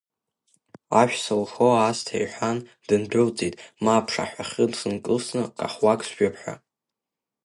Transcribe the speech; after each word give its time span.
Ашә 1.01 1.17
сылхо 1.23 1.67
аасҭа 1.73 2.15
иҳәан, 2.23 2.57
дындәылҵит, 2.87 3.55
ма 3.83 3.93
аԥшаҳәахьы 3.99 4.65
сынкылсны 4.79 5.43
каҳуак 5.57 5.99
зжәып 6.07 6.35
ҳәа. 6.41 6.55